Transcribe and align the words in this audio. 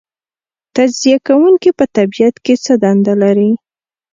تجزیه 0.75 1.17
کوونکي 1.27 1.69
په 1.77 1.85
طبیعت 1.95 2.35
کې 2.45 2.53
څه 2.63 2.73
دنده 2.83 3.13
لري 3.23 3.51